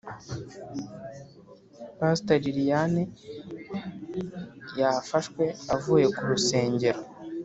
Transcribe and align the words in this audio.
Paster 1.97 2.39
liliane 2.43 3.03
yafashwe 4.79 5.43
avuye 5.75 6.05
kurusengero 6.15 6.99